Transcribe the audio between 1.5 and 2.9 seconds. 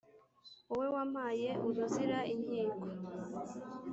uruzira inkiko!